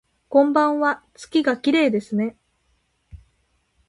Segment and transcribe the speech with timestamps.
[0.29, 2.35] こんばんわ、月がきれいですね